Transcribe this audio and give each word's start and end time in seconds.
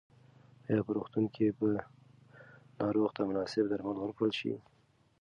ایا 0.67 0.81
په 0.85 0.91
روغتون 0.97 1.25
کې 1.35 1.45
به 1.57 1.67
ناروغ 2.81 3.09
ته 3.15 3.21
مناسب 3.29 3.63
درمل 3.67 3.97
ورکړل 3.99 4.31
شي؟ 4.39 4.53